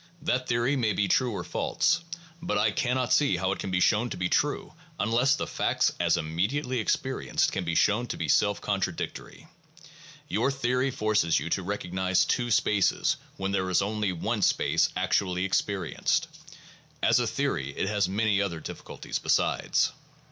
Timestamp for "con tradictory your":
8.61-10.49